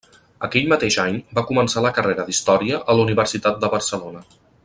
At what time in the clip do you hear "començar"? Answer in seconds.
1.49-1.83